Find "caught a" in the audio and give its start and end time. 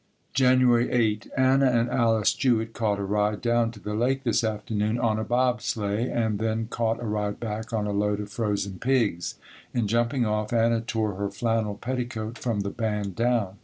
2.73-3.03, 6.65-7.05